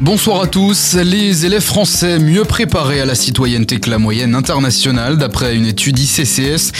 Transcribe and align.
Bonsoir 0.00 0.40
à 0.40 0.46
tous. 0.46 0.94
Les 0.94 1.44
élèves 1.44 1.60
français 1.60 2.18
mieux 2.18 2.46
préparés 2.46 3.02
à 3.02 3.04
la 3.04 3.14
citoyenneté 3.14 3.80
que 3.80 3.90
la 3.90 3.98
moyenne 3.98 4.34
internationale, 4.34 5.18
d'après 5.18 5.54
une 5.54 5.66
étude 5.66 5.98
ICCS. 5.98 6.72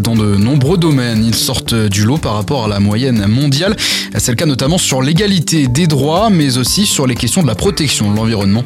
Dans 0.00 0.14
de 0.14 0.36
nombreux 0.36 0.78
domaines, 0.78 1.22
ils 1.22 1.34
sortent 1.34 1.74
du 1.74 2.06
lot 2.06 2.16
par 2.16 2.32
rapport 2.32 2.64
à 2.64 2.68
la 2.68 2.80
moyenne 2.80 3.26
mondiale. 3.26 3.76
C'est 4.16 4.32
le 4.32 4.36
cas 4.36 4.46
notamment 4.46 4.78
sur 4.78 5.02
l'égalité 5.02 5.68
des 5.68 5.86
droits, 5.86 6.30
mais 6.30 6.56
aussi 6.56 6.86
sur 6.86 7.06
les 7.06 7.14
questions 7.14 7.42
de 7.42 7.46
la 7.46 7.54
protection 7.54 8.10
de 8.10 8.16
l'environnement. 8.16 8.64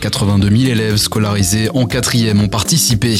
82 0.00 0.50
000 0.50 0.62
élèves 0.72 0.96
scolarisés 0.96 1.70
en 1.72 1.86
quatrième 1.86 2.40
ont 2.40 2.48
participé. 2.48 3.16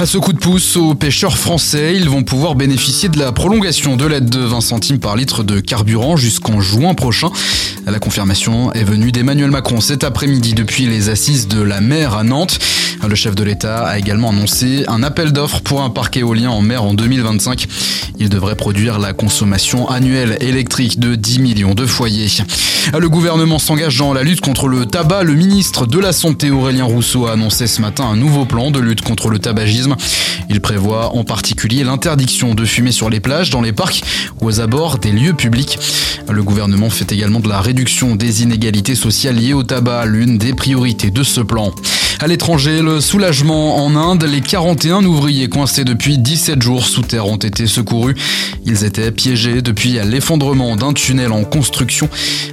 À 0.00 0.06
ce 0.06 0.16
coup 0.16 0.32
de 0.32 0.38
pouce 0.38 0.76
aux 0.76 0.94
pêcheurs 0.94 1.36
français, 1.36 1.96
ils 1.96 2.08
vont 2.08 2.22
pouvoir 2.22 2.54
bénéficier 2.54 3.08
de 3.08 3.18
la 3.18 3.32
prolongation 3.32 3.96
de 3.96 4.06
l'aide 4.06 4.30
de 4.30 4.38
20 4.38 4.60
centimes 4.60 5.00
par 5.00 5.16
litre 5.16 5.42
de 5.42 5.58
carburant 5.58 6.16
jusqu'en 6.16 6.60
juin 6.60 6.94
prochain. 6.94 7.30
La 7.84 7.98
confirmation 7.98 8.72
est 8.74 8.84
venue 8.84 9.10
d'Emmanuel 9.10 9.47
Macron 9.50 9.80
cet 9.80 10.04
après-midi 10.04 10.54
depuis 10.54 10.86
les 10.86 11.08
assises 11.08 11.48
de 11.48 11.60
la 11.60 11.80
mer 11.80 12.14
à 12.14 12.24
Nantes. 12.24 12.58
Le 13.06 13.14
chef 13.14 13.34
de 13.34 13.44
l'État 13.44 13.86
a 13.86 13.98
également 13.98 14.30
annoncé 14.30 14.84
un 14.88 15.02
appel 15.02 15.32
d'offres 15.32 15.60
pour 15.60 15.82
un 15.82 15.90
parc 15.90 16.16
éolien 16.16 16.50
en 16.50 16.60
mer 16.60 16.82
en 16.82 16.94
2025. 16.94 17.66
Il 18.20 18.28
devrait 18.28 18.56
produire 18.56 18.98
la 18.98 19.12
consommation 19.12 19.88
annuelle 19.88 20.38
électrique 20.40 20.98
de 20.98 21.14
10 21.14 21.38
millions 21.38 21.74
de 21.74 21.86
foyers. 21.86 22.28
Le 22.98 23.08
gouvernement 23.08 23.58
s'engage 23.58 23.98
dans 23.98 24.12
la 24.12 24.24
lutte 24.24 24.40
contre 24.40 24.66
le 24.66 24.86
tabac. 24.86 25.22
Le 25.22 25.34
ministre 25.34 25.86
de 25.86 25.98
la 25.98 26.12
Santé 26.12 26.50
Aurélien 26.50 26.84
Rousseau 26.84 27.26
a 27.26 27.32
annoncé 27.32 27.66
ce 27.66 27.80
matin 27.80 28.04
un 28.04 28.16
nouveau 28.16 28.44
plan 28.44 28.70
de 28.70 28.80
lutte 28.80 29.02
contre 29.02 29.28
le 29.28 29.38
tabagisme. 29.38 29.94
Il 30.50 30.60
prévoit 30.60 31.14
en 31.14 31.22
particulier 31.22 31.84
l'interdiction 31.84 32.54
de 32.54 32.64
fumer 32.64 32.90
sur 32.92 33.08
les 33.08 33.20
plages, 33.20 33.50
dans 33.50 33.60
les 33.60 33.72
parcs 33.72 34.02
ou 34.40 34.46
aux 34.46 34.60
abords 34.60 34.98
des 34.98 35.12
lieux 35.12 35.34
publics. 35.34 35.78
Le 36.28 36.42
gouvernement 36.42 36.90
fait 36.90 37.12
également 37.12 37.40
de 37.40 37.48
la 37.48 37.60
réduction 37.60 38.16
des 38.16 38.42
inégalités 38.42 38.94
sociales 38.94 39.36
liées 39.36 39.54
au 39.54 39.62
tabac, 39.62 40.06
l'une 40.06 40.38
des 40.38 40.54
priorités 40.54 41.10
de 41.10 41.22
ce 41.22 41.40
plan. 41.40 41.72
À 42.20 42.26
l'étranger, 42.26 42.82
le 42.82 43.00
soulagement 43.00 43.84
en 43.84 43.94
Inde, 43.94 44.24
les 44.24 44.40
41 44.40 45.04
ouvriers 45.04 45.48
coincés 45.48 45.84
depuis 45.84 46.18
17 46.18 46.60
jours 46.60 46.84
sous 46.84 47.02
terre 47.02 47.28
ont 47.28 47.36
été 47.36 47.68
secourus. 47.68 48.16
Ils 48.64 48.82
étaient 48.82 49.12
piégés 49.12 49.62
depuis 49.62 50.00
l'effondrement 50.04 50.74
d'un 50.74 50.92
tunnel 50.92 51.30
en 51.30 51.44
construction. 51.44 52.08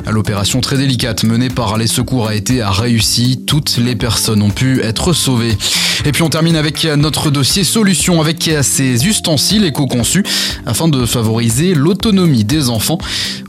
L'opération 0.07 0.61
très 0.61 0.77
délicate 0.77 1.23
menée 1.23 1.49
par 1.49 1.77
les 1.77 1.87
secours 1.87 2.27
a 2.27 2.35
été 2.35 2.63
réussie. 2.63 3.43
Toutes 3.47 3.77
les 3.77 3.95
personnes 3.95 4.43
ont 4.43 4.51
pu 4.51 4.81
être 4.81 5.13
sauvées. 5.13 5.57
Et 6.05 6.11
puis 6.11 6.21
on 6.21 6.29
termine 6.29 6.55
avec 6.55 6.83
notre 6.83 7.31
dossier 7.31 7.63
solution 7.63 8.21
avec 8.21 8.49
ces 8.61 9.07
ustensiles 9.07 9.65
éco-conçus 9.65 10.23
afin 10.67 10.87
de 10.87 11.03
favoriser 11.05 11.73
l'autonomie 11.73 12.43
des 12.43 12.69
enfants. 12.69 12.99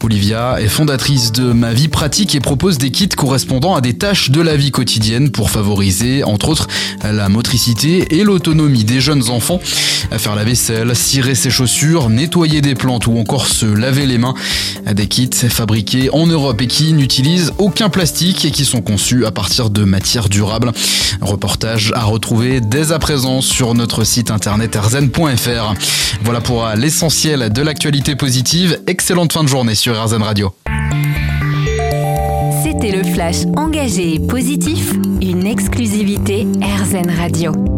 Olivia 0.02 0.60
est 0.60 0.68
fondatrice 0.68 1.32
de 1.32 1.52
Ma 1.52 1.74
Vie 1.74 1.88
Pratique 1.88 2.34
et 2.34 2.40
propose 2.40 2.78
des 2.78 2.90
kits 2.90 3.08
correspondant 3.08 3.74
à 3.74 3.80
des 3.80 3.94
tâches 3.94 4.30
de 4.30 4.40
la 4.40 4.56
vie 4.56 4.70
quotidienne 4.70 5.30
pour 5.30 5.50
favoriser 5.50 6.22
entre 6.22 6.48
autres 6.48 6.68
la 7.02 7.28
motricité 7.28 8.16
et 8.16 8.24
l'autonomie 8.24 8.84
des 8.84 9.00
jeunes 9.00 9.28
enfants. 9.30 9.60
À 10.10 10.18
faire 10.18 10.36
la 10.36 10.44
vaisselle, 10.44 10.94
cirer 10.94 11.34
ses 11.34 11.50
chaussures, 11.50 12.08
nettoyer 12.08 12.60
des 12.60 12.74
plantes 12.74 13.06
ou 13.06 13.18
encore 13.18 13.48
se 13.48 13.66
laver 13.66 14.06
les 14.06 14.18
mains. 14.18 14.34
Des 14.90 15.08
kits 15.08 15.28
fabriqués 15.34 16.08
en 16.12 16.26
Europe 16.26 16.62
et 16.62 16.68
qui 16.68 16.92
n'utilisent 16.92 17.52
aucun 17.58 17.88
plastique 17.88 18.44
et 18.44 18.50
qui 18.50 18.64
sont 18.64 18.80
conçus 18.80 19.26
à 19.26 19.32
partir 19.32 19.68
de 19.68 19.84
matières 19.84 20.28
durables. 20.28 20.72
reportage 21.20 21.92
à 21.96 22.04
dès 22.46 22.92
à 22.92 22.98
présent 22.98 23.40
sur 23.40 23.74
notre 23.74 24.04
site 24.04 24.30
internet 24.30 24.76
erzen.fr. 24.76 25.74
Voilà 26.22 26.40
pour 26.40 26.66
l'essentiel 26.76 27.52
de 27.52 27.62
l'actualité 27.62 28.14
positive. 28.14 28.80
Excellente 28.86 29.32
fin 29.32 29.42
de 29.42 29.48
journée 29.48 29.74
sur 29.74 30.00
RZN 30.00 30.22
Radio. 30.22 30.52
C'était 32.62 32.96
le 32.96 33.04
flash 33.04 33.44
engagé 33.56 34.14
et 34.14 34.20
positif, 34.20 34.92
une 35.20 35.46
exclusivité 35.46 36.46
RZN 36.62 37.10
Radio. 37.10 37.75